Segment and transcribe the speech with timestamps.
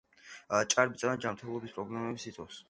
[0.73, 2.59] ჭარბი წონა ჯანმრთელობის პრობლემებს იწვევს.